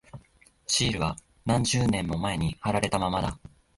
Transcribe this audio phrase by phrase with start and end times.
[0.65, 1.15] シールは
[1.45, 3.39] 何十年も前に貼られたままだ。